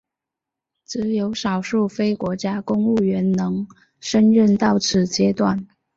[0.83, 3.67] 只有少数非国家公务员能
[3.99, 5.43] 升任到此阶级。